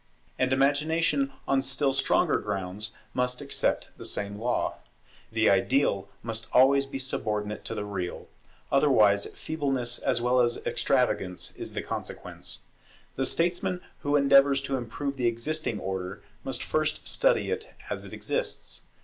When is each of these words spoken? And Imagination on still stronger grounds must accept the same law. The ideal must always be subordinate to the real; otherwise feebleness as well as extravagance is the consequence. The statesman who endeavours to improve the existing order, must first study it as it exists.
And 0.39 0.51
Imagination 0.51 1.31
on 1.47 1.61
still 1.61 1.93
stronger 1.93 2.39
grounds 2.39 2.89
must 3.13 3.39
accept 3.39 3.89
the 3.97 4.03
same 4.03 4.39
law. 4.39 4.77
The 5.31 5.47
ideal 5.47 6.09
must 6.23 6.47
always 6.53 6.87
be 6.87 6.97
subordinate 6.97 7.63
to 7.65 7.75
the 7.75 7.85
real; 7.85 8.27
otherwise 8.71 9.27
feebleness 9.27 9.99
as 9.99 10.19
well 10.19 10.39
as 10.39 10.65
extravagance 10.65 11.51
is 11.55 11.73
the 11.73 11.83
consequence. 11.83 12.61
The 13.13 13.27
statesman 13.27 13.79
who 13.99 14.15
endeavours 14.15 14.63
to 14.63 14.75
improve 14.75 15.17
the 15.17 15.27
existing 15.27 15.79
order, 15.79 16.23
must 16.43 16.63
first 16.63 17.07
study 17.07 17.51
it 17.51 17.69
as 17.91 18.03
it 18.03 18.11
exists. 18.11 18.85